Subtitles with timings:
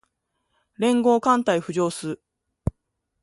[0.77, 2.19] 連合艦隊浮上す